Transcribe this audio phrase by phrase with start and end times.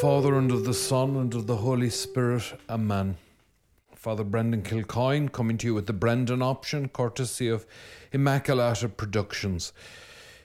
[0.00, 2.54] Father, and of the Son, and of the Holy Spirit.
[2.70, 3.18] Amen.
[3.94, 7.66] Father Brendan Kilcoyne coming to you with the Brendan option, courtesy of
[8.10, 9.74] Immaculata Productions.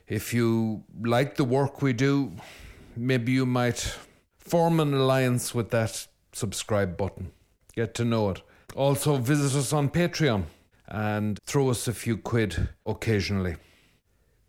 [0.08, 2.32] If you like the work we do,
[2.94, 3.96] maybe you might
[4.36, 7.32] form an alliance with that subscribe button.
[7.74, 8.42] Get to know it.
[8.74, 10.42] Also, visit us on Patreon
[10.86, 13.56] and throw us a few quid occasionally.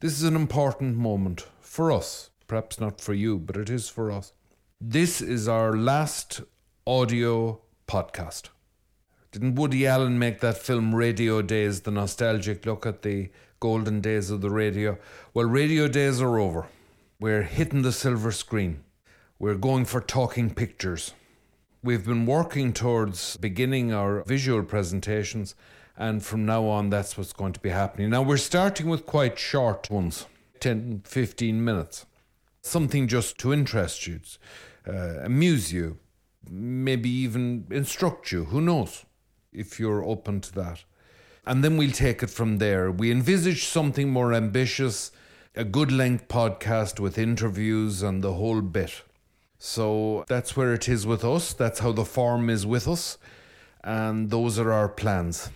[0.02, 2.30] This is an important moment for us.
[2.46, 4.34] Perhaps not for you, but it is for us.
[4.80, 6.41] This is our last
[6.86, 8.49] audio podcast.
[9.31, 14.30] Didn't Woody Allen make that film Radio Days, the nostalgic look at the golden days
[14.30, 15.00] of the radio?
[15.34, 16.67] Well, radio days are over.
[17.20, 18.84] We're hitting the silver screen.
[19.40, 21.16] We're going for talking pictures.
[21.81, 25.55] We've been working towards beginning our visual presentations,
[25.98, 28.12] and from now on, that's what's going to be happening.
[28.12, 30.28] Now, we're starting with quite short ones
[30.59, 32.06] 10, 15 minutes.
[32.61, 34.19] Something just to interest you
[34.88, 35.97] uh, amuse you,
[36.50, 38.45] maybe even instruct you.
[38.45, 39.05] Who knows
[39.52, 40.83] if you're open to that?
[41.45, 42.91] And then we'll take it from there.
[42.91, 45.11] We envisage something more ambitious,
[45.55, 49.02] a good length podcast with interviews and the whole bit.
[49.58, 51.53] So that's where it is with us.
[51.53, 53.17] That's how the form is with us.
[53.83, 55.50] And those are our plans.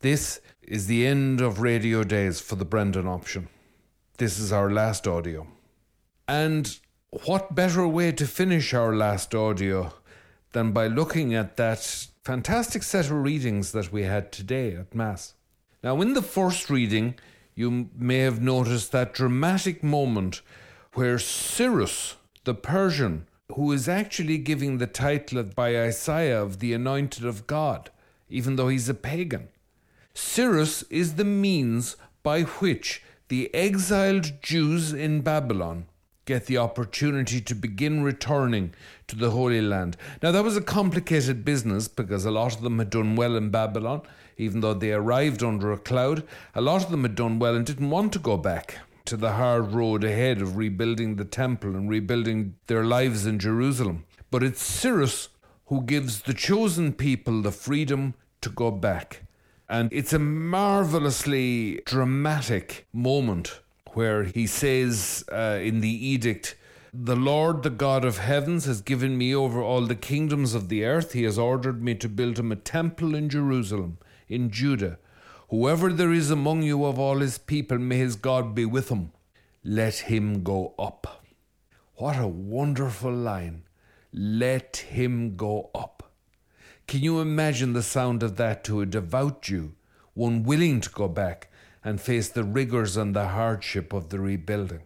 [0.00, 3.48] This is the end of radio days for the Brendan option.
[4.16, 5.46] This is our last audio.
[6.28, 9.94] And what better way to finish our last audio
[10.52, 15.32] than by looking at that fantastic set of readings that we had today at Mass?
[15.82, 17.14] Now, in the first reading,
[17.54, 20.42] you may have noticed that dramatic moment
[20.92, 27.24] where Cyrus, the Persian, who is actually giving the title by Isaiah of the Anointed
[27.24, 27.90] of God,
[28.28, 29.48] even though he's a pagan,
[30.12, 35.86] Cyrus is the means by which the exiled Jews in Babylon
[36.28, 38.74] get the opportunity to begin returning
[39.06, 39.96] to the Holy Land.
[40.22, 43.48] Now, that was a complicated business because a lot of them had done well in
[43.48, 44.02] Babylon,
[44.36, 46.22] even though they arrived under a cloud.
[46.54, 49.32] A lot of them had done well and didn't want to go back to the
[49.32, 54.04] hard road ahead of rebuilding the temple and rebuilding their lives in Jerusalem.
[54.30, 55.30] But it's Cyrus
[55.68, 58.12] who gives the chosen people the freedom
[58.42, 59.22] to go back.
[59.66, 63.60] And it's a marvelously dramatic moment
[63.98, 66.54] where he says uh, in the edict,
[66.94, 70.84] The Lord, the God of heavens, has given me over all the kingdoms of the
[70.84, 71.14] earth.
[71.14, 73.98] He has ordered me to build him a temple in Jerusalem,
[74.28, 75.00] in Judah.
[75.50, 79.10] Whoever there is among you of all his people, may his God be with him.
[79.64, 81.24] Let him go up.
[81.96, 83.64] What a wonderful line.
[84.12, 86.12] Let him go up.
[86.86, 89.72] Can you imagine the sound of that to a devout Jew,
[90.14, 91.47] one willing to go back
[91.84, 94.82] and face the rigours and the hardship of the rebuilding.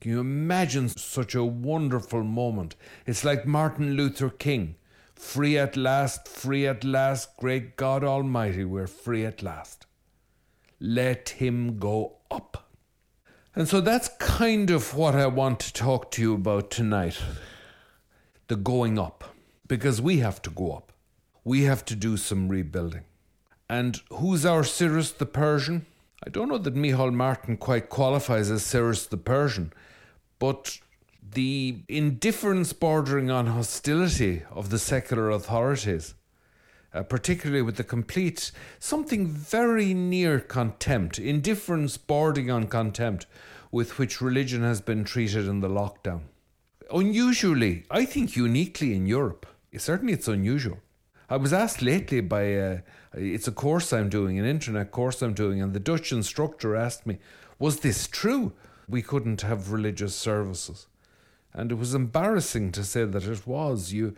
[0.00, 2.76] Can you imagine such a wonderful moment?
[3.06, 4.76] It's like Martin Luther King
[5.14, 9.86] free at last, free at last, great God Almighty, we're free at last.
[10.80, 12.68] Let Him go up.
[13.54, 17.20] And so that's kind of what I want to talk to you about tonight
[18.48, 19.24] the going up,
[19.66, 20.92] because we have to go up.
[21.44, 23.04] We have to do some rebuilding.
[23.70, 25.86] And who's our Cyrus the Persian?
[26.26, 29.74] I don't know that Micheál Martin quite qualifies as Cyrus the Persian,
[30.38, 30.78] but
[31.32, 36.14] the indifference bordering on hostility of the secular authorities,
[36.94, 43.26] uh, particularly with the complete, something very near contempt, indifference bordering on contempt
[43.70, 46.22] with which religion has been treated in the lockdown.
[46.90, 49.46] Unusually, I think uniquely in Europe,
[49.76, 50.78] certainly it's unusual.
[51.28, 52.78] I was asked lately by a,
[53.14, 57.06] it's a course I'm doing, an internet course I'm doing, and the Dutch instructor asked
[57.06, 57.18] me,
[57.58, 58.52] Was this true?
[58.88, 60.86] We couldn't have religious services.
[61.54, 63.92] And it was embarrassing to say that it was.
[63.92, 64.14] You,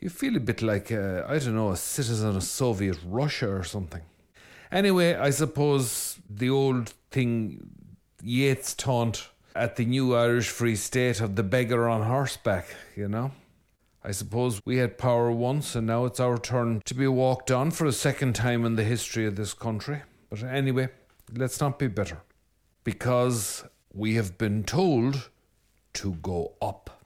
[0.00, 4.02] you feel a bit like, I don't know, a citizen of Soviet Russia or something.
[4.72, 7.70] Anyway, I suppose the old thing
[8.22, 12.66] Yeats taunt at the new Irish Free State of the beggar on horseback,
[12.96, 13.30] you know?
[14.06, 17.70] I suppose we had power once, and now it's our turn to be walked on
[17.70, 20.02] for a second time in the history of this country.
[20.28, 20.90] But anyway,
[21.34, 22.18] let's not be bitter.
[22.84, 23.64] Because
[23.94, 25.30] we have been told
[25.94, 27.02] to go up.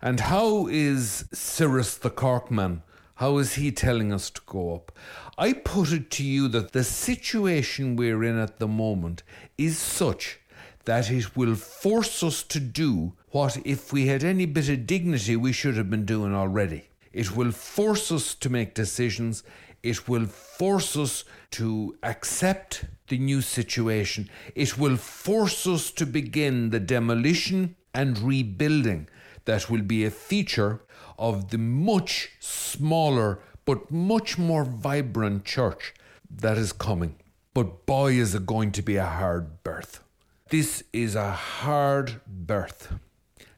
[0.00, 2.80] And how is Cyrus the Corkman?
[3.16, 4.92] How is he telling us to go up?
[5.36, 9.24] I put it to you that the situation we're in at the moment
[9.58, 10.40] is such
[10.88, 15.36] that it will force us to do what, if we had any bit of dignity,
[15.36, 16.88] we should have been doing already.
[17.12, 19.42] It will force us to make decisions.
[19.82, 24.30] It will force us to accept the new situation.
[24.54, 29.10] It will force us to begin the demolition and rebuilding
[29.44, 30.80] that will be a feature
[31.18, 35.92] of the much smaller but much more vibrant church
[36.30, 37.16] that is coming.
[37.52, 40.02] But boy, is it going to be a hard birth.
[40.50, 42.94] This is a hard birth,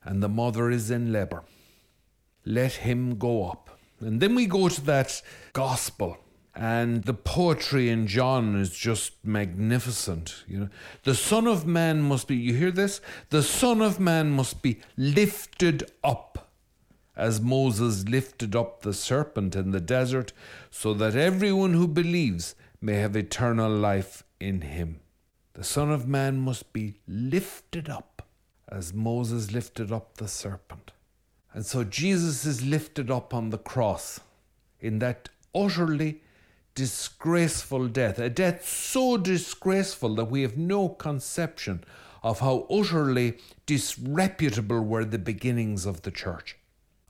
[0.03, 1.45] and the mother is in labour.
[2.45, 3.79] Let him go up.
[4.01, 5.23] And then we go to that
[5.53, 6.19] gospel
[6.55, 10.45] and the poetry in John is just magnificent.
[10.49, 10.69] You know,
[11.05, 12.37] the Son of Man must be.
[12.37, 13.01] You hear this?
[13.31, 16.51] The Son of Man must be lifted up,
[17.17, 20.33] as Moses lifted up the serpent in the desert,
[20.71, 25.01] so that everyone who believes may have eternal life in him.
[25.55, 28.23] The Son of Man must be lifted up,
[28.69, 30.93] as Moses lifted up the serpent.
[31.53, 34.21] And so Jesus is lifted up on the cross
[34.79, 36.23] in that utterly
[36.77, 41.83] disgraceful death, a death so disgraceful that we have no conception
[42.23, 46.57] of how utterly disreputable were the beginnings of the church.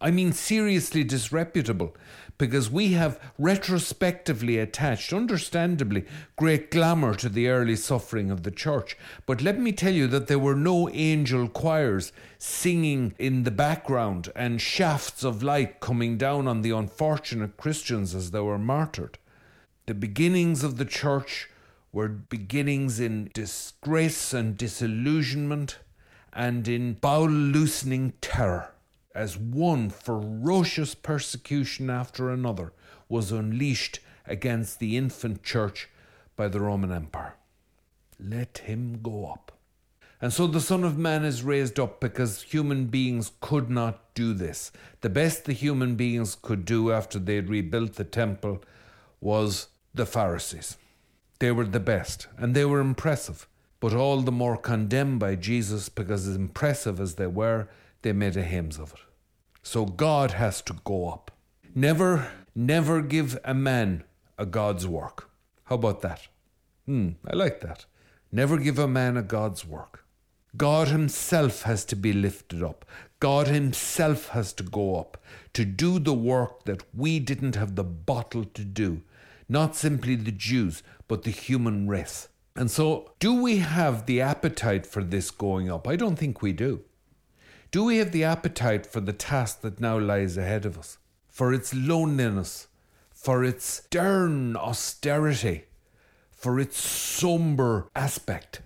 [0.01, 1.95] I mean, seriously disreputable,
[2.41, 6.07] because we have retrospectively attached, understandably,
[6.37, 8.97] great glamour to the early suffering of the church.
[9.27, 14.33] But let me tell you that there were no angel choirs singing in the background
[14.35, 19.19] and shafts of light coming down on the unfortunate Christians as they were martyred.
[19.85, 21.51] The beginnings of the church
[21.93, 25.79] were beginnings in disgrace and disillusionment
[26.33, 28.73] and in bowel loosening terror
[29.15, 32.73] as one ferocious persecution after another
[33.09, 35.89] was unleashed against the infant church
[36.37, 37.35] by the Roman Empire.
[38.19, 39.53] Let him go up.
[40.23, 44.35] And so the Son of Man is raised up because human beings could not do
[44.35, 44.71] this.
[45.01, 48.63] The best the human beings could do after they had rebuilt the temple
[49.21, 50.77] was the Pharisees.
[51.39, 53.49] They were the best, and they were impressive,
[53.81, 57.69] but all the more condemned by Jesus because, as impressive as they were,
[58.03, 59.01] they made a hymns of it.
[59.63, 61.31] So God has to go up.
[61.75, 64.05] Never, never give a man
[64.39, 65.31] a God's work.
[65.65, 66.29] How about that?
[66.87, 67.85] Hmm, I like that.
[68.33, 70.05] Never give a man a God's work.
[70.57, 72.85] God Himself has to be lifted up.
[73.21, 75.23] God Himself has to go up
[75.53, 79.03] to do the work that we didn't have the bottle to do
[79.51, 82.29] not simply the Jews, but the human race.
[82.55, 85.89] And so, do we have the appetite for this going up?
[85.89, 86.85] I don't think we do.
[87.73, 90.99] Do we have the appetite for the task that now lies ahead of us?
[91.29, 92.67] For its loneliness,
[93.13, 95.67] for its stern austerity,
[96.33, 98.63] for its somber aspect?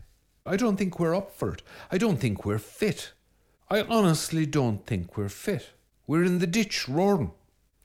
[0.46, 1.62] I don't think we're up for it.
[1.92, 3.12] I don't think we're fit.
[3.68, 5.72] I honestly don't think we're fit.
[6.06, 7.32] We're in the ditch roaring,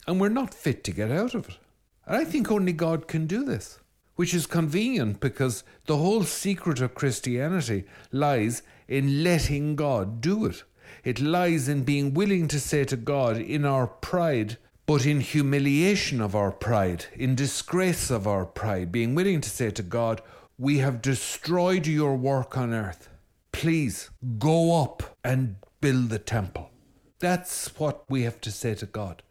[0.07, 1.57] and we're not fit to get out of it.
[2.05, 3.79] And I think only God can do this,
[4.15, 7.83] which is convenient because the whole secret of Christianity
[8.13, 10.63] lies in letting God do it.
[11.03, 16.19] It lies in being willing to say to God, in our pride, but in humiliation
[16.21, 20.21] of our pride, in disgrace of our pride, being willing to say to God,
[20.57, 23.09] We have destroyed your work on earth.
[23.51, 26.71] Please go up and build the temple.
[27.19, 29.23] That's what we have to say to God.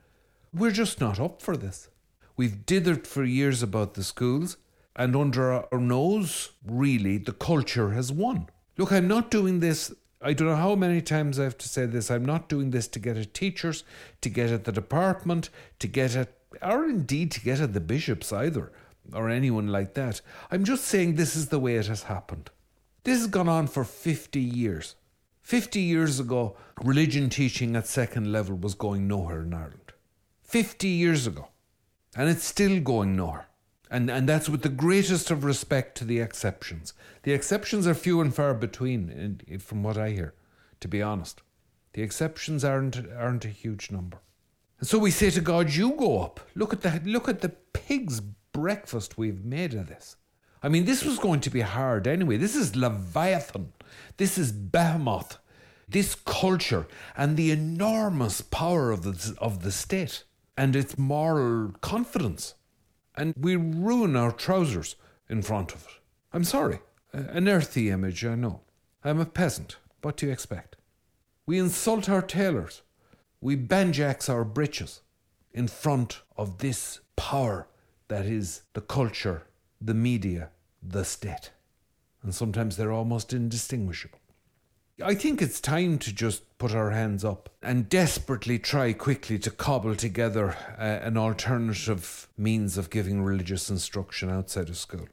[0.52, 1.88] We're just not up for this.
[2.36, 4.58] We've dithered for years about the schools,
[4.94, 8.48] and under our nose, really, the culture has won.
[8.76, 9.92] Look, I'm not doing this.
[10.20, 12.10] I don't know how many times I have to say this.
[12.10, 13.84] I'm not doing this to get at teachers,
[14.20, 15.48] to get at the department,
[15.78, 18.72] to get at, or indeed to get at the bishops either,
[19.12, 20.20] or anyone like that.
[20.50, 22.50] I'm just saying this is the way it has happened.
[23.04, 24.96] This has gone on for 50 years.
[25.42, 29.92] 50 years ago, religion teaching at second level was going nowhere in Ireland.
[30.42, 31.48] 50 years ago.
[32.16, 33.47] And it's still going nowhere.
[33.90, 36.92] And, and that's with the greatest of respect to the exceptions.
[37.22, 40.34] The exceptions are few and far between, from what I hear,
[40.80, 41.42] to be honest.
[41.94, 44.18] The exceptions aren't, aren't a huge number.
[44.78, 46.40] And so we say to God, You go up.
[46.54, 50.16] Look at the, look at the pig's breakfast we've made of this.
[50.62, 52.36] I mean, this was going to be hard anyway.
[52.36, 53.72] This is Leviathan.
[54.16, 55.38] This is Behemoth.
[55.88, 60.24] This culture and the enormous power of the, of the state
[60.56, 62.54] and its moral confidence.
[63.18, 64.94] And we ruin our trousers
[65.28, 66.00] in front of it.
[66.32, 66.78] I'm sorry.
[67.12, 68.60] An earthy image, I know.
[69.02, 69.76] I'm a peasant.
[70.02, 70.76] What do you expect?
[71.44, 72.82] We insult our tailors.
[73.40, 75.00] We banjacks our breeches
[75.52, 77.66] in front of this power
[78.06, 79.48] that is the culture,
[79.80, 81.50] the media, the state.
[82.22, 84.17] And sometimes they're almost indistinguishable.
[85.02, 89.50] I think it's time to just put our hands up and desperately try quickly to
[89.50, 95.06] cobble together uh, an alternative means of giving religious instruction outside of school.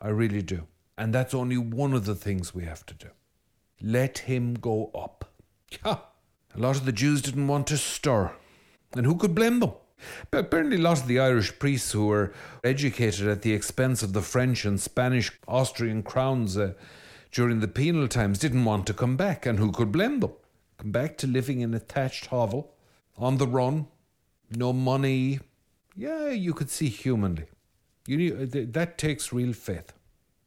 [0.00, 0.68] I really do.
[0.96, 3.08] And that's only one of the things we have to do.
[3.82, 5.32] Let him go up.
[5.84, 5.98] Yeah.
[6.54, 8.30] A lot of the Jews didn't want to stir.
[8.94, 9.72] And who could blame them?
[10.30, 14.12] But apparently, a lot of the Irish priests who were educated at the expense of
[14.12, 16.74] the French and Spanish Austrian crowns uh,
[17.30, 19.46] during the penal times didn't want to come back.
[19.46, 20.32] And who could blame them?
[20.78, 22.72] Come back to living in a thatched hovel,
[23.16, 23.86] on the run,
[24.50, 25.40] no money.
[25.94, 27.44] Yeah, you could see humanly.
[28.06, 29.92] You need, uh, that takes real faith.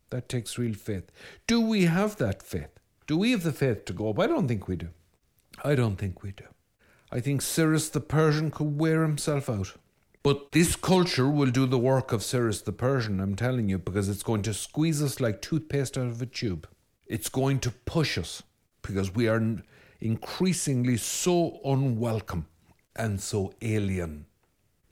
[0.09, 1.11] That takes real faith.
[1.47, 2.79] Do we have that faith?
[3.07, 4.19] Do we have the faith to go up?
[4.19, 4.89] I don't think we do.
[5.63, 6.45] I don't think we do.
[7.11, 9.73] I think Cyrus the Persian could wear himself out.
[10.23, 14.07] But this culture will do the work of Cyrus the Persian, I'm telling you, because
[14.07, 16.67] it's going to squeeze us like toothpaste out of a tube.
[17.07, 18.43] It's going to push us
[18.81, 19.41] because we are
[19.99, 22.47] increasingly so unwelcome
[22.95, 24.25] and so alien.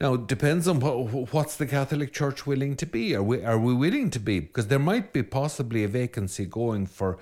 [0.00, 3.14] Now, it depends on what, what's the Catholic Church willing to be.
[3.14, 4.40] Are we, are we willing to be?
[4.40, 7.18] Because there might be possibly a vacancy going for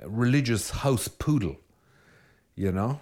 [0.00, 1.56] uh, religious house poodle,
[2.54, 3.00] you know?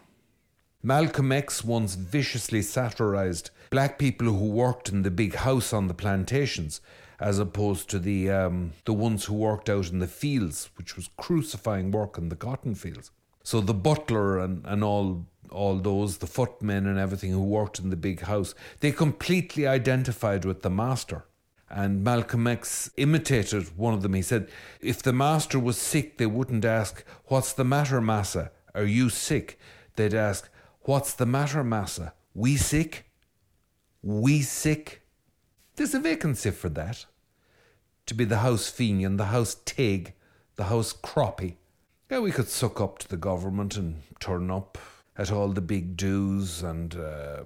[0.82, 5.94] Malcolm X once viciously satirized black people who worked in the big house on the
[5.94, 6.80] plantations
[7.20, 11.10] as opposed to the um, the ones who worked out in the fields, which was
[11.16, 13.10] crucifying work in the cotton fields.
[13.42, 17.90] So the butler and, and all all those, the footmen and everything who worked in
[17.90, 21.24] the big house, they completely identified with the master.
[21.70, 24.14] And Malcolm X imitated one of them.
[24.14, 24.48] He said,
[24.80, 28.52] if the master was sick, they wouldn't ask, What's the matter, Massa?
[28.74, 29.58] Are you sick?
[29.96, 30.48] They'd ask,
[30.82, 32.14] What's the matter, Massa?
[32.34, 33.10] We sick?
[34.02, 35.02] We sick?
[35.78, 37.06] There's a vacancy for that.
[38.06, 40.14] To be the house Fenian, the house Taig,
[40.56, 41.54] the house Croppy.
[42.10, 44.76] Yeah, we could suck up to the government and turn up
[45.16, 47.44] at all the big dues and, uh,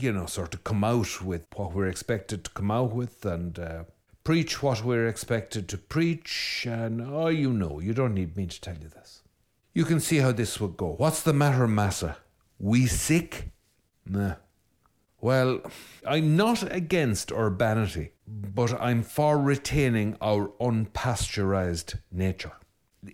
[0.00, 3.58] you know, sort of come out with what we're expected to come out with and
[3.58, 3.84] uh,
[4.24, 6.66] preach what we're expected to preach.
[6.66, 9.20] And, oh, you know, you don't need me to tell you this.
[9.74, 10.94] You can see how this would go.
[10.96, 12.16] What's the matter, Massa?
[12.58, 13.50] We sick?
[14.06, 14.36] Nah.
[15.26, 15.60] Well,
[16.06, 22.52] I'm not against urbanity, but I'm for retaining our unpasteurized nature.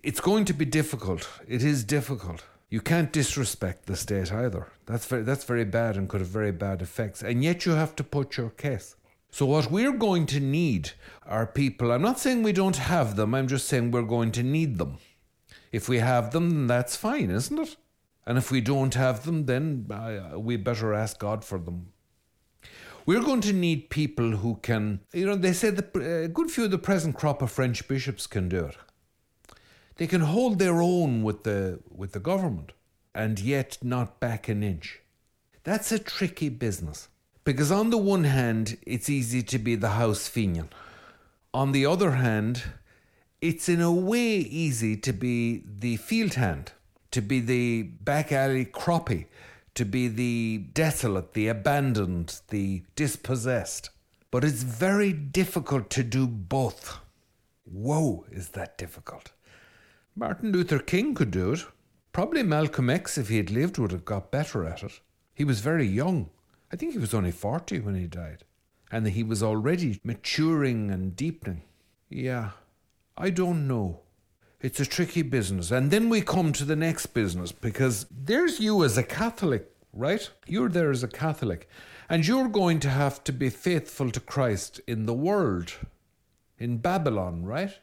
[0.03, 1.27] It's going to be difficult.
[1.47, 2.43] It is difficult.
[2.69, 4.67] You can't disrespect the state either.
[4.85, 7.23] That's very, that's very bad and could have very bad effects.
[7.23, 8.95] And yet you have to put your case.
[9.31, 10.91] So, what we're going to need
[11.25, 11.91] are people.
[11.91, 14.99] I'm not saying we don't have them, I'm just saying we're going to need them.
[15.71, 17.75] If we have them, then that's fine, isn't it?
[18.27, 21.87] And if we don't have them, then uh, we better ask God for them.
[23.05, 26.65] We're going to need people who can, you know, they that a uh, good few
[26.65, 28.77] of the present crop of French bishops can do it
[29.97, 32.71] they can hold their own with the with the government
[33.13, 35.01] and yet not back an inch.
[35.63, 37.09] That's a tricky business.
[37.43, 40.69] Because on the one hand, it's easy to be the house Fenian.
[41.53, 42.63] On the other hand,
[43.41, 46.71] it's in a way easy to be the field hand,
[47.11, 49.25] to be the back alley croppy,
[49.75, 53.89] to be the desolate, the abandoned, the dispossessed.
[54.31, 56.99] But it's very difficult to do both.
[57.65, 59.31] Whoa, is that difficult?
[60.15, 61.65] Martin Luther King could do it.
[62.11, 64.99] Probably Malcolm X, if he had lived, would have got better at it.
[65.33, 66.29] He was very young.
[66.71, 68.43] I think he was only 40 when he died.
[68.91, 71.63] And he was already maturing and deepening.
[72.09, 72.51] Yeah,
[73.17, 74.01] I don't know.
[74.63, 75.69] It's a tricky business.
[75.69, 80.27] And then we come to the next business because there's you as a Catholic, right?
[80.47, 81.69] You're there as a Catholic.
[82.09, 85.73] And you're going to have to be faithful to Christ in the world,
[86.57, 87.77] in Babylon, right?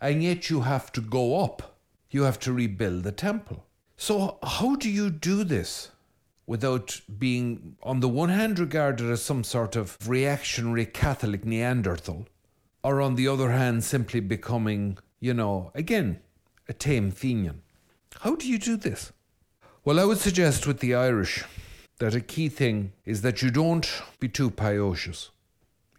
[0.00, 1.76] and yet you have to go up.
[2.10, 3.64] You have to rebuild the temple.
[3.96, 5.90] So, how do you do this
[6.46, 12.26] without being, on the one hand, regarded as some sort of reactionary Catholic Neanderthal,
[12.82, 16.20] or on the other hand, simply becoming, you know, again,
[16.68, 17.60] a tame Fenian?
[18.20, 19.12] How do you do this?
[19.84, 21.44] Well, I would suggest with the Irish
[21.98, 25.30] that a key thing is that you don't be too piocious.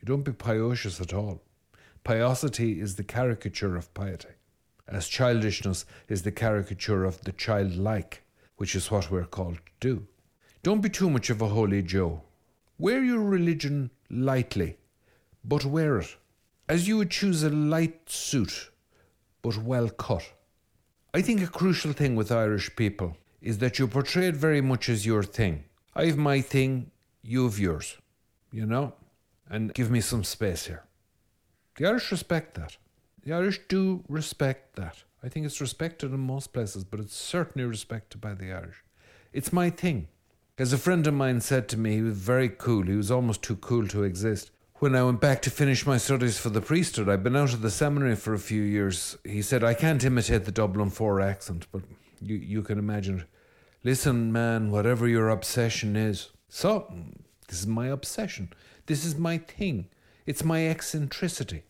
[0.01, 1.41] You don't be piocious at all.
[2.03, 4.33] Piosity is the caricature of piety,
[4.87, 8.23] as childishness is the caricature of the childlike,
[8.57, 10.07] which is what we're called to do.
[10.63, 12.23] Don't be too much of a holy Joe.
[12.79, 14.77] Wear your religion lightly,
[15.43, 16.15] but wear it,
[16.67, 18.71] as you would choose a light suit,
[19.41, 20.23] but well cut.
[21.13, 24.87] I think a crucial thing with Irish people is that you portray it very much
[24.87, 25.65] as your thing.
[25.95, 27.97] I've my thing, you've yours,
[28.51, 28.93] you know?
[29.49, 30.83] And give me some space here.
[31.75, 32.77] The Irish respect that.
[33.23, 35.03] The Irish do respect that.
[35.23, 38.83] I think it's respected in most places, but it's certainly respected by the Irish.
[39.33, 40.07] It's my thing.
[40.57, 43.41] As a friend of mine said to me, he was very cool, he was almost
[43.41, 44.51] too cool to exist.
[44.81, 47.61] When I went back to finish my studies for the priesthood, I'd been out of
[47.61, 49.15] the seminary for a few years.
[49.23, 51.83] He said, I can't imitate the Dublin 4 accent, but
[52.19, 53.25] you, you can imagine.
[53.83, 56.31] Listen, man, whatever your obsession is.
[56.49, 56.91] So,
[57.47, 58.51] this is my obsession.
[58.87, 59.87] This is my thing.
[60.25, 61.61] It's my eccentricity.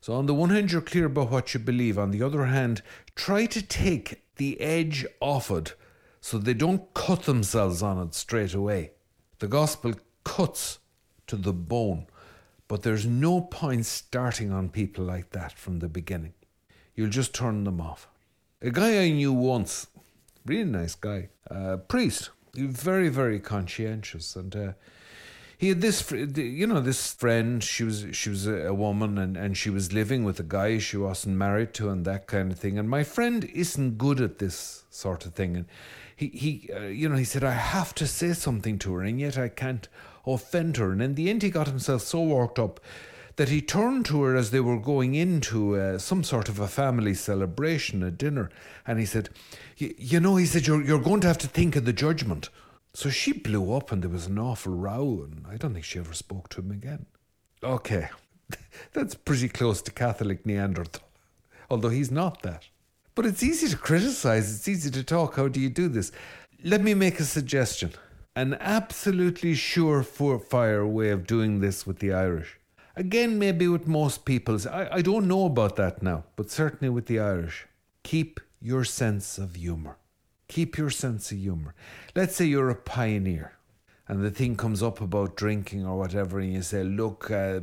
[0.00, 2.00] So, on the one hand, you're clear about what you believe.
[2.00, 2.82] On the other hand,
[3.14, 5.74] try to take the edge off it
[6.20, 8.90] so they don't cut themselves on it straight away.
[9.38, 9.94] The gospel
[10.24, 10.80] cuts
[11.28, 12.06] to the bone,
[12.68, 16.34] but there's no point starting on people like that from the beginning.
[16.94, 18.08] You'll just turn them off.
[18.62, 19.86] A guy I knew once,
[20.44, 24.72] really nice guy, uh, priest, very, very conscientious, and uh,
[25.58, 27.62] he had this, you know, this friend.
[27.62, 30.96] She was she was a woman, and and she was living with a guy she
[30.96, 32.78] wasn't married to, and that kind of thing.
[32.78, 35.66] And my friend isn't good at this sort of thing, and
[36.14, 39.20] he he, uh, you know, he said I have to say something to her, and
[39.20, 39.88] yet I can't
[40.26, 40.92] offend her.
[40.92, 42.80] And in the end, he got himself so worked up
[43.36, 46.66] that he turned to her as they were going into uh, some sort of a
[46.66, 48.50] family celebration, a dinner,
[48.86, 49.28] and he said,
[49.76, 52.48] "You know," he said, "you're you're going to have to think of the judgment."
[52.94, 55.98] So she blew up and there was an awful row, and I don't think she
[55.98, 57.04] ever spoke to him again.
[57.62, 58.08] Okay,
[58.94, 61.02] that's pretty close to Catholic Neanderthal,
[61.70, 62.64] although he's not that.
[63.14, 65.36] But it's easy to criticize, it's easy to talk.
[65.36, 66.10] How do you do this?
[66.64, 67.92] Let me make a suggestion
[68.36, 72.60] an absolutely surefire way of doing this with the Irish.
[72.94, 74.66] Again, maybe with most people's.
[74.66, 77.66] I, I don't know about that now, but certainly with the Irish.
[78.04, 79.96] Keep your sense of humour.
[80.48, 81.74] Keep your sense of humour.
[82.14, 83.56] Let's say you're a pioneer
[84.06, 87.60] and the thing comes up about drinking or whatever, and you say, look, uh,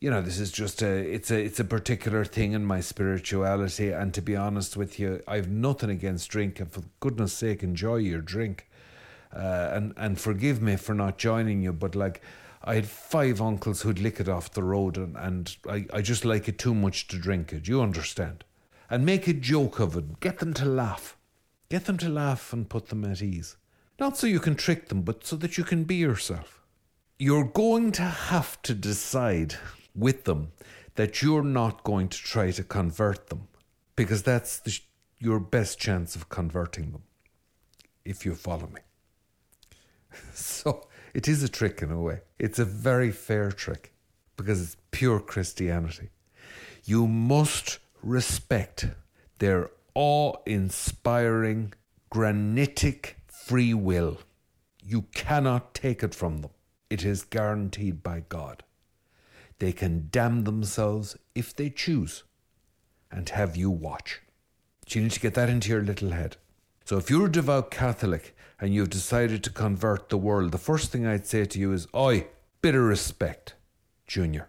[0.00, 3.90] you know, this is just a it's a it's a particular thing in my spirituality.
[3.90, 7.96] And to be honest with you, I've nothing against drink, and for goodness sake, enjoy
[7.96, 8.68] your drink.
[9.36, 12.22] Uh, and and forgive me for not joining you, but like
[12.64, 16.24] I had five uncles who'd lick it off the road, and, and I, I just
[16.24, 17.68] like it too much to drink it.
[17.68, 18.44] You understand?
[18.88, 20.20] And make a joke of it.
[20.20, 21.16] Get them to laugh.
[21.68, 23.56] Get them to laugh and put them at ease.
[24.00, 26.62] Not so you can trick them, but so that you can be yourself.
[27.18, 29.54] You're going to have to decide
[29.94, 30.52] with them
[30.94, 33.48] that you're not going to try to convert them
[33.96, 34.78] because that's the,
[35.18, 37.02] your best chance of converting them,
[38.04, 38.80] if you follow me.
[40.34, 42.20] so it is a trick in a way.
[42.38, 43.92] It's a very fair trick
[44.36, 46.10] because it's pure Christianity.
[46.84, 48.86] You must respect
[49.38, 51.72] their awe inspiring,
[52.10, 54.18] granitic free will.
[54.82, 56.50] You cannot take it from them.
[56.90, 58.62] It is guaranteed by God.
[59.58, 62.24] They can damn themselves if they choose
[63.10, 64.20] and have you watch.
[64.86, 66.36] So you need to get that into your little head.
[66.84, 70.90] So if you're a devout Catholic and you've decided to convert the world, the first
[70.90, 72.26] thing I'd say to you is, Oi,
[72.62, 73.54] bit of respect,
[74.06, 74.48] Junior.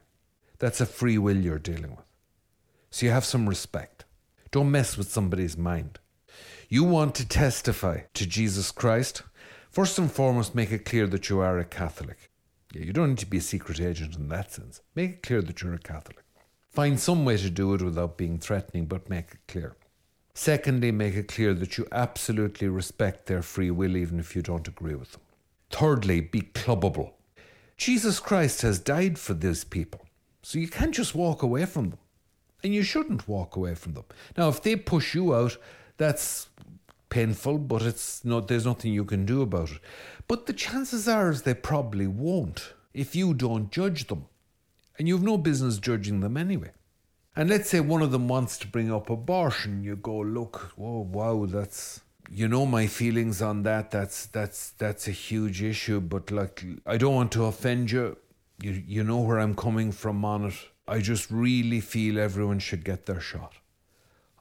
[0.59, 2.05] That's a free will you're dealing with.
[2.89, 4.05] So you have some respect.
[4.51, 5.99] Don't mess with somebody's mind.
[6.69, 9.23] You want to testify to Jesus Christ?
[9.69, 12.31] First and foremost, make it clear that you are a Catholic.
[12.73, 14.81] Yeah, you don't need to be a secret agent in that sense.
[14.95, 16.23] Make it clear that you're a Catholic.
[16.69, 19.75] Find some way to do it without being threatening, but make it clear.
[20.37, 24.67] Secondly, make it clear that you absolutely respect their free will, even if you don't
[24.67, 25.21] agree with them.
[25.71, 27.13] Thirdly, be clubbable.
[27.75, 30.05] Jesus Christ has died for these people,
[30.43, 31.97] so you can't just walk away from them
[32.63, 34.03] and you shouldn't walk away from them.
[34.37, 35.57] Now, if they push you out,
[35.97, 36.49] that's
[37.09, 38.47] painful, but it's not.
[38.47, 39.79] There's nothing you can do about it.
[40.27, 44.27] But the chances are is they probably won't if you don't judge them,
[44.99, 46.73] and you've no business judging them anyway.
[47.37, 51.01] And let's say one of them wants to bring up abortion, you go, look, oh
[51.01, 53.91] wow, that's you know my feelings on that.
[53.91, 58.17] That's that's that's a huge issue, but like I don't want to offend you.
[58.59, 60.55] You you know where I'm coming from on it.
[60.87, 63.53] I just really feel everyone should get their shot.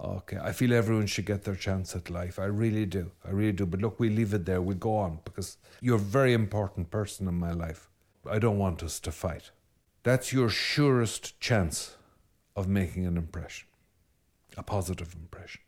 [0.01, 2.39] Okay, I feel everyone should get their chance at life.
[2.39, 3.11] I really do.
[3.27, 3.67] I really do.
[3.67, 4.63] But look, we leave it there.
[4.63, 7.91] We go on because you're a very important person in my life.
[8.27, 9.51] I don't want us to fight.
[10.03, 11.97] That's your surest chance
[12.57, 13.69] of making an impression,
[14.57, 15.61] a positive impression.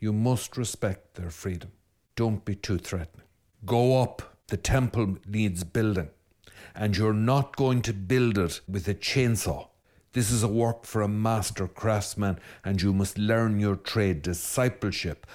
[0.00, 1.72] You must respect their freedom.
[2.16, 3.26] Don't be too threatening.
[3.66, 4.36] Go up.
[4.48, 6.10] The temple needs building.
[6.74, 9.68] And you're not going to build it with a chainsaw.
[10.12, 14.22] This is a work for a master craftsman, and you must learn your trade.
[14.22, 15.26] Discipleship.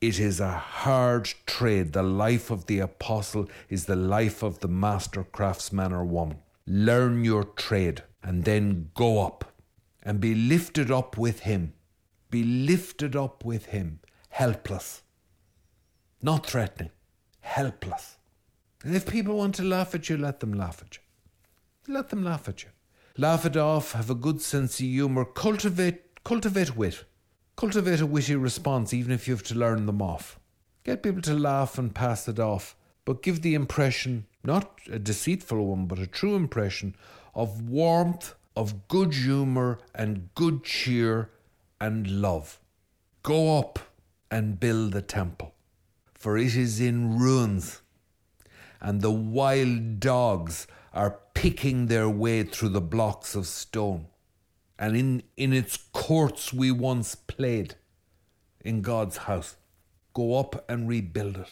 [0.00, 1.92] It is a hard trade.
[1.92, 6.38] The life of the apostle is the life of the master craftsman or woman.
[6.66, 9.47] Learn your trade and then go up
[10.08, 11.74] and be lifted up with him.
[12.30, 15.02] Be lifted up with him, helpless,
[16.22, 16.92] not threatening,
[17.40, 18.16] helpless.
[18.82, 21.02] And if people want to laugh at you, let them laugh at you.
[21.92, 22.70] Let them laugh at you.
[23.18, 27.04] Laugh it off, have a good sense of humour, cultivate cultivate wit.
[27.56, 30.40] Cultivate a witty response even if you have to learn them off.
[30.84, 35.66] Get people to laugh and pass it off, but give the impression, not a deceitful
[35.66, 36.96] one, but a true impression
[37.34, 41.30] of warmth, of good humour and good cheer
[41.80, 42.58] and love.
[43.22, 43.78] Go up
[44.32, 45.54] and build the temple,
[46.12, 47.82] for it is in ruins,
[48.80, 54.06] and the wild dogs are picking their way through the blocks of stone.
[54.76, 57.76] And in, in its courts we once played,
[58.60, 59.56] in God's house.
[60.14, 61.48] Go up and rebuild it.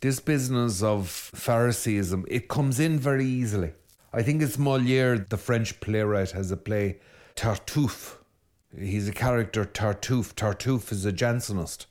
[0.00, 3.72] This business of Phariseeism, it comes in very easily.
[4.16, 7.00] I think it's Moliere, the French playwright, has a play,
[7.34, 8.18] Tartuffe.
[8.78, 10.34] He's a character, Tartuffe.
[10.34, 11.86] Tartuffe is a Jansenist.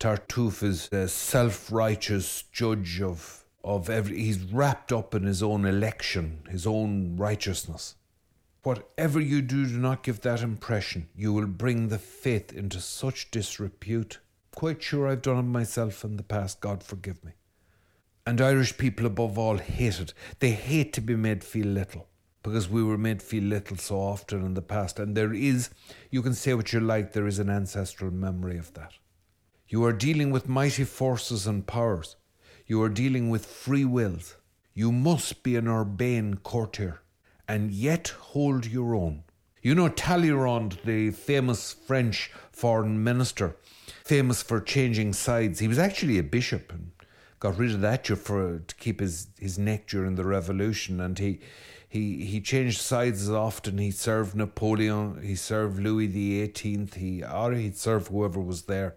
[0.00, 4.18] Tartuffe is a self righteous judge of, of every.
[4.18, 7.94] He's wrapped up in his own election, his own righteousness.
[8.64, 11.08] Whatever you do, do not give that impression.
[11.14, 14.18] You will bring the faith into such disrepute.
[14.52, 17.34] Quite sure I've done it myself in the past, God forgive me.
[18.28, 20.12] And Irish people, above all, hate it.
[20.40, 22.08] They hate to be made feel little
[22.42, 24.98] because we were made feel little so often in the past.
[24.98, 25.70] And there is,
[26.10, 28.92] you can say what you like, there is an ancestral memory of that.
[29.66, 32.16] You are dealing with mighty forces and powers.
[32.66, 34.36] You are dealing with free wills.
[34.74, 37.00] You must be an urbane courtier
[37.48, 39.24] and yet hold your own.
[39.62, 43.56] You know Talleyrand, the famous French foreign minister,
[44.04, 45.60] famous for changing sides.
[45.60, 46.90] He was actually a bishop and
[47.40, 51.40] got rid of that for to keep his, his neck during the revolution and he
[51.88, 53.78] he he changed sides as often.
[53.78, 58.96] He served Napoleon he served Louis the 18th he or he'd serve whoever was there.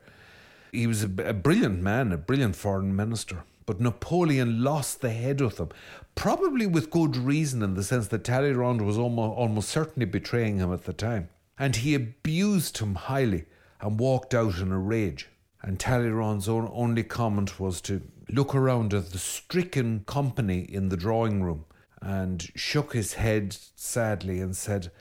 [0.72, 5.40] He was a, a brilliant man a brilliant foreign minister but Napoleon lost the head
[5.40, 5.70] with him
[6.16, 10.74] probably with good reason in the sense that Talleyrand was almost almost certainly betraying him
[10.74, 11.30] at the time.
[11.58, 13.46] And he abused him highly
[13.80, 15.30] and walked out in a rage.
[15.62, 18.02] And Talleyrand's own only comment was to
[18.32, 21.66] look around at the stricken company in the drawing room
[22.02, 24.92] and shook his head sadly and said,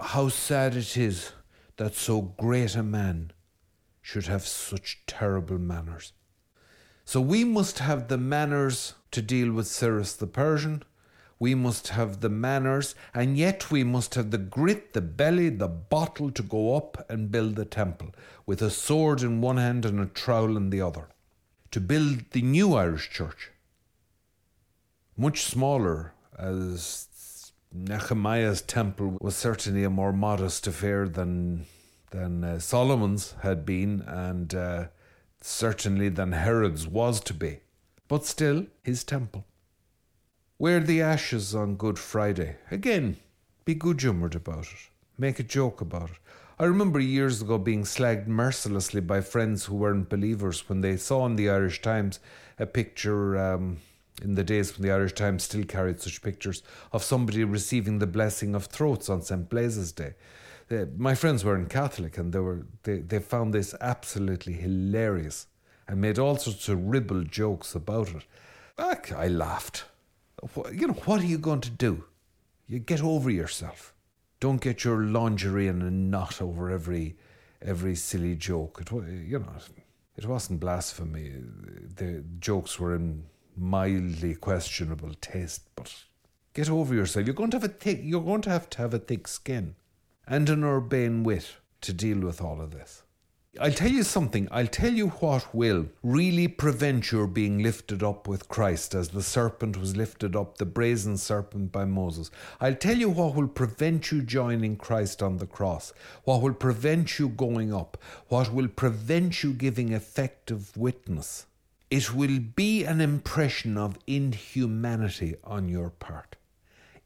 [0.00, 1.32] How sad it is
[1.76, 3.32] that so great a man
[4.00, 6.12] should have such terrible manners.
[7.04, 10.82] So we must have the manners to deal with Cyrus the Persian.
[11.40, 15.68] We must have the manners, and yet we must have the grit, the belly, the
[15.68, 18.14] bottle to go up and build the temple,
[18.44, 21.08] with a sword in one hand and a trowel in the other
[21.70, 23.50] to build the new Irish church,
[25.16, 31.66] much smaller, as Nehemiah's temple was certainly a more modest affair than
[32.10, 34.86] than uh, Solomon's had been, and uh,
[35.42, 37.60] certainly than Herod's was to be,
[38.08, 39.44] but still his temple.
[40.58, 42.56] Wear the ashes on Good Friday.
[42.70, 43.18] Again,
[43.64, 44.88] be good humoured about it.
[45.18, 46.16] Make a joke about it.
[46.60, 51.24] I remember years ago being slagged mercilessly by friends who weren't believers when they saw
[51.24, 52.18] in the Irish Times
[52.58, 53.76] a picture, um,
[54.22, 58.08] in the days when the Irish Times still carried such pictures, of somebody receiving the
[58.08, 59.48] blessing of throats on St.
[59.48, 60.14] Blaise's Day.
[60.66, 65.46] They, my friends weren't Catholic and they, were, they, they found this absolutely hilarious
[65.86, 68.24] and made all sorts of ribald jokes about it.
[69.12, 69.84] I laughed.
[70.72, 72.02] You know, what are you going to do?
[72.66, 73.94] You get over yourself.
[74.40, 77.16] Don't get your lingerie in a knot over every
[77.60, 78.80] every silly joke.
[78.80, 79.52] It you know,
[80.16, 81.32] it wasn't blasphemy.
[81.96, 83.24] The jokes were in
[83.56, 85.92] mildly questionable taste, but
[86.54, 87.26] get over yourself.
[87.26, 88.00] You're going to have a thick.
[88.02, 89.74] You're going to have to have a thick skin
[90.26, 93.02] and an urbane wit to deal with all of this.
[93.60, 94.46] I'll tell you something.
[94.52, 99.22] I'll tell you what will really prevent your being lifted up with Christ as the
[99.22, 102.30] serpent was lifted up, the brazen serpent by Moses.
[102.60, 105.92] I'll tell you what will prevent you joining Christ on the cross,
[106.24, 111.46] what will prevent you going up, what will prevent you giving effective witness.
[111.90, 116.36] It will be an impression of inhumanity on your part.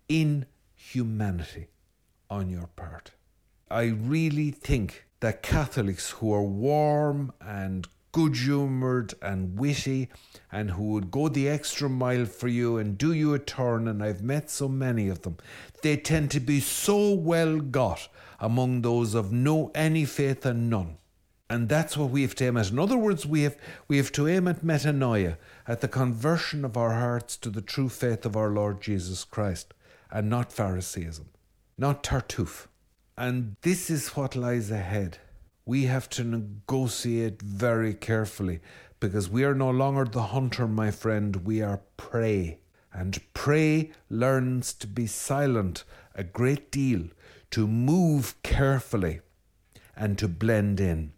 [0.09, 1.69] Inhumanity
[2.29, 3.13] on your part.
[3.73, 10.11] I really think that Catholics who are warm and good humoured and witty
[10.53, 14.03] and who would go the extra mile for you and do you a turn, and
[14.03, 15.39] I've met so many of them,
[15.81, 18.09] they tend to be so well got
[18.39, 20.99] among those of no any faith and none.
[21.49, 22.71] And that's what we have to aim at.
[22.71, 23.57] In other words, we have
[23.89, 27.89] we have to aim at metanoia, at the conversion of our hearts to the true
[27.89, 29.73] faith of our Lord Jesus Christ,
[30.11, 31.29] and not Phariseeism,
[31.79, 32.69] not Tartuffe.
[33.17, 35.19] And this is what lies ahead.
[35.65, 38.61] We have to negotiate very carefully
[39.01, 42.59] because we are no longer the hunter, my friend, we are prey.
[42.93, 47.09] And prey learns to be silent a great deal,
[47.51, 49.21] to move carefully,
[49.97, 51.13] and to blend in.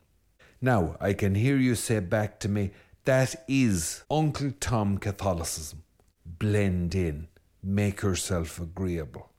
[0.61, 2.70] Now, I can hear you say back to me,
[3.04, 5.83] That is Uncle Tom Catholicism.
[6.24, 7.28] Blend in,
[7.62, 9.30] make yourself agreeable.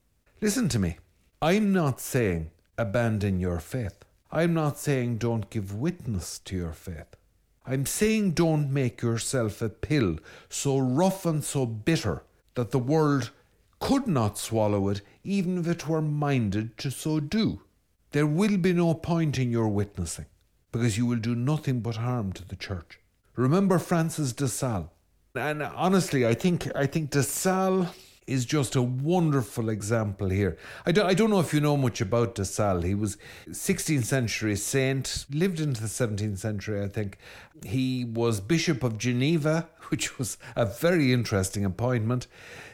[0.41, 0.97] Listen to me.
[1.41, 4.06] I'm not saying abandon your faith.
[4.32, 7.15] I'm not saying don't give witness to your faith.
[7.65, 10.17] I'm saying don't make yourself a pill
[10.50, 13.32] so rough and so bitter that the world
[13.80, 17.62] could not swallow it even if it were minded to so do.
[18.12, 20.28] There will be no point in your witnessing
[20.71, 23.00] because you will do nothing but harm to the church.
[23.36, 24.88] Remember Francis de Sales.
[25.36, 27.88] And honestly, I think I think de Sales
[28.27, 30.57] is just a wonderful example here.
[30.85, 32.81] I don't, I don't know if you know much about de.
[32.83, 33.17] He was
[33.49, 37.17] 16th century saint, lived into the 17th century, I think.
[37.63, 42.27] He was Bishop of Geneva, which was a very interesting appointment,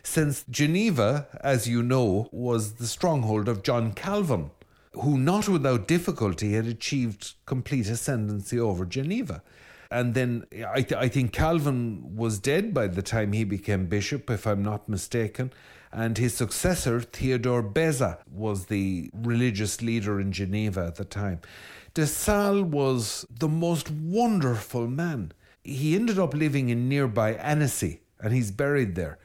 [0.03, 4.51] since Geneva, as you know, was the stronghold of John Calvin,
[4.93, 9.43] who not without difficulty had achieved complete ascendancy over Geneva.
[9.91, 14.29] And then I, th- I think Calvin was dead by the time he became bishop,
[14.29, 15.51] if I'm not mistaken.
[15.91, 21.41] And his successor, Theodore Beza, was the religious leader in Geneva at the time.
[21.93, 25.33] De Sales was the most wonderful man.
[25.61, 29.19] He ended up living in nearby Annecy, and he's buried there.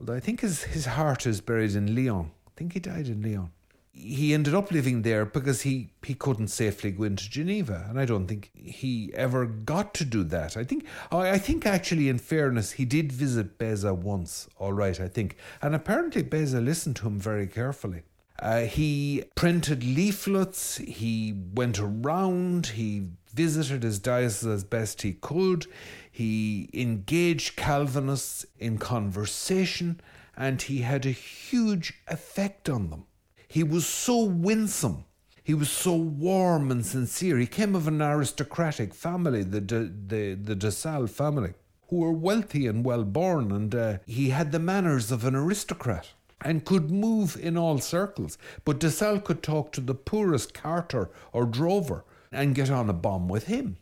[0.00, 2.30] Although I think his, his heart is buried in Lyon.
[2.48, 3.50] I think he died in Lyon
[3.92, 8.04] he ended up living there because he, he couldn't safely go into Geneva, and I
[8.04, 10.56] don't think he ever got to do that.
[10.56, 14.48] I think I think actually, in fairness, he did visit Beza once.
[14.58, 18.02] All right, I think, and apparently Beza listened to him very carefully.
[18.38, 20.78] Uh, he printed leaflets.
[20.78, 22.68] He went around.
[22.68, 25.66] He visited his diocese as best he could.
[26.10, 30.00] He engaged Calvinists in conversation,
[30.36, 33.04] and he had a huge effect on them.
[33.50, 35.06] He was so winsome.
[35.42, 37.36] He was so warm and sincere.
[37.36, 41.54] He came of an aristocratic family, the De, the, the De family,
[41.88, 46.10] who were wealthy and well born, and uh, he had the manners of an aristocrat
[46.40, 48.38] and could move in all circles.
[48.64, 53.28] But De could talk to the poorest carter or drover and get on a bomb
[53.28, 53.78] with him.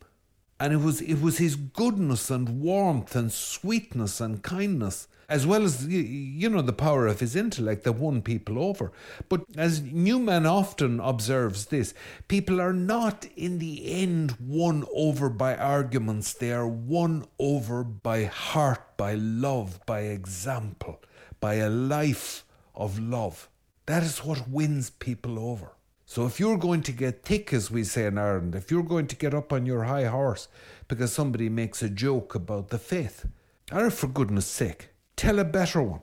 [0.58, 5.64] And it was it was his goodness and warmth and sweetness and kindness as well
[5.64, 8.92] as you know the power of his intellect that won people over.
[9.28, 11.92] But as Newman often observes this,
[12.28, 18.24] people are not in the end won over by arguments, they are won over by
[18.24, 21.02] heart, by love, by example,
[21.40, 23.50] by a life of love.
[23.84, 25.72] That is what wins people over.
[26.06, 29.08] So if you're going to get thick, as we say in Ireland, if you're going
[29.08, 30.48] to get up on your high horse
[30.88, 33.26] because somebody makes a joke about the faith,
[33.70, 34.88] or for goodness sake,
[35.18, 36.02] Tell a better one.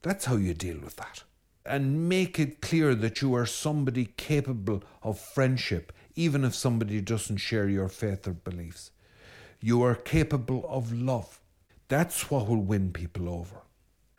[0.00, 1.22] That's how you deal with that.
[1.66, 7.36] And make it clear that you are somebody capable of friendship, even if somebody doesn't
[7.36, 8.90] share your faith or beliefs.
[9.60, 11.42] You are capable of love.
[11.88, 13.56] That's what will win people over.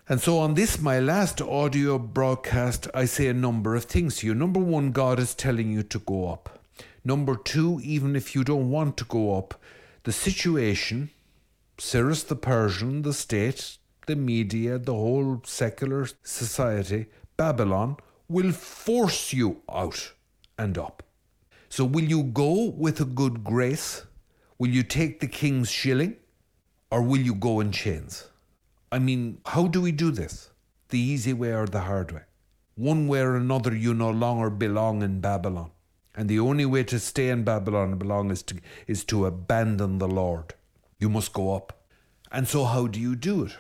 [0.08, 4.28] And so, on this, my last audio broadcast, I say a number of things to
[4.28, 4.36] you.
[4.36, 6.60] Number one, God is telling you to go up.
[7.04, 9.60] Number two, even if you don't want to go up,
[10.04, 11.10] the situation,
[11.80, 19.62] Cyrus the Persian, the state, the media, the whole secular society, Babylon, will force you
[19.70, 20.14] out
[20.58, 21.04] and up.
[21.70, 24.06] So, will you go with a good grace?
[24.58, 26.18] Will you take the king's shilling?
[26.92, 28.30] Or will you go in chains?
[28.92, 30.52] I mean, how do we do this?
[30.90, 32.22] The easy way or the hard way?
[32.76, 35.72] One way or another, you no longer belong in Babylon.
[36.16, 38.56] And the only way to stay in Babylon and belong is to,
[38.88, 40.54] is to abandon the Lord.
[40.98, 41.86] You must go up.
[42.32, 43.58] And so, how do you do it?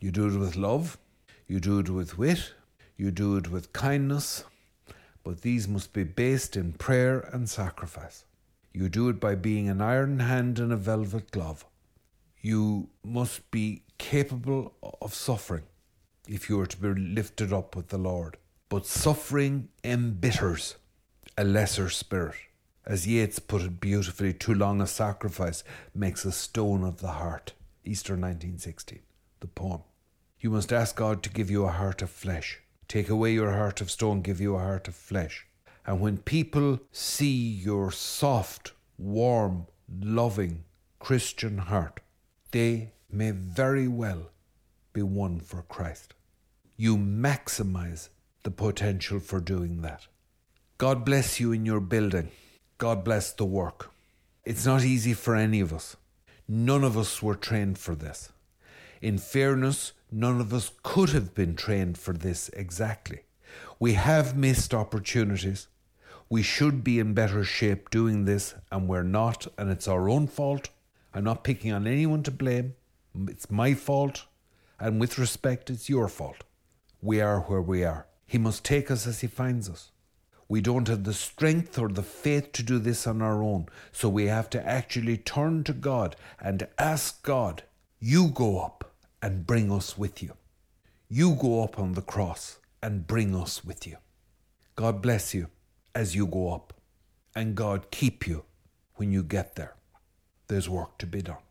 [0.00, 0.98] You do it with love,
[1.46, 2.54] you do it with wit,
[2.96, 4.44] you do it with kindness,
[5.22, 8.24] but these must be based in prayer and sacrifice.
[8.72, 11.66] You do it by being an iron hand and a velvet glove.
[12.40, 15.64] You must be capable of suffering
[16.26, 18.38] if you are to be lifted up with the Lord.
[18.68, 20.76] But suffering embitters
[21.36, 22.36] a lesser spirit.
[22.86, 25.62] As Yeats put it beautifully, too long a sacrifice
[25.94, 27.52] makes a stone of the heart.
[27.84, 29.00] Easter 1916,
[29.40, 29.82] the poem.
[30.40, 32.60] You must ask God to give you a heart of flesh.
[32.88, 35.46] Take away your heart of stone, give you a heart of flesh.
[35.86, 39.66] And when people see your soft, warm,
[40.00, 40.64] loving
[40.98, 42.00] Christian heart,
[42.52, 44.30] they may very well
[44.94, 46.14] be won for Christ.
[46.76, 48.08] You maximize
[48.42, 50.06] the potential for doing that.
[50.78, 52.30] God bless you in your building.
[52.78, 53.90] God bless the work.
[54.44, 55.96] It's not easy for any of us.
[56.48, 58.32] None of us were trained for this.
[59.02, 63.20] In fairness, none of us could have been trained for this exactly.
[63.78, 65.68] We have missed opportunities.
[66.28, 70.26] We should be in better shape doing this, and we're not, and it's our own
[70.26, 70.68] fault.
[71.12, 72.74] I'm not picking on anyone to blame.
[73.26, 74.24] It's my fault,
[74.78, 76.44] and with respect, it's your fault.
[77.02, 78.06] We are where we are.
[78.26, 79.90] He must take us as He finds us.
[80.48, 84.08] We don't have the strength or the faith to do this on our own, so
[84.08, 87.62] we have to actually turn to God and ask God,
[87.98, 88.79] You go up
[89.22, 90.34] and bring us with you.
[91.08, 93.96] You go up on the cross and bring us with you.
[94.76, 95.48] God bless you
[95.94, 96.72] as you go up,
[97.34, 98.44] and God keep you
[98.94, 99.74] when you get there.
[100.46, 101.44] There's work to be done.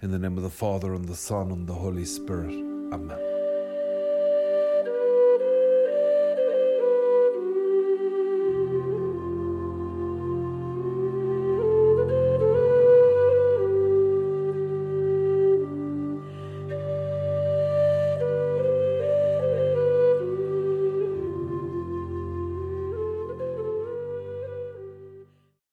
[0.00, 2.50] In the name of the Father, and the Son, and the Holy Spirit.
[2.92, 3.27] Amen.